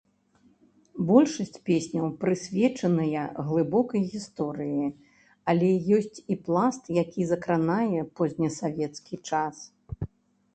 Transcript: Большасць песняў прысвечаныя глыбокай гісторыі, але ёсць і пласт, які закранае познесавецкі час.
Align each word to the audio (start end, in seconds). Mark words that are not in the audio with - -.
Большасць 1.09 1.59
песняў 1.69 2.07
прысвечаныя 2.23 3.25
глыбокай 3.49 4.01
гісторыі, 4.15 4.87
але 5.53 5.69
ёсць 5.99 6.23
і 6.37 6.39
пласт, 6.49 6.83
які 7.03 7.21
закранае 7.35 8.01
познесавецкі 8.23 9.21
час. 9.29 9.55